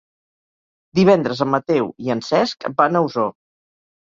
[0.99, 3.31] Divendres en Mateu i en Cesc van a Osor.